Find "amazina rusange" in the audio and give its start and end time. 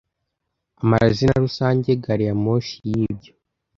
0.83-1.89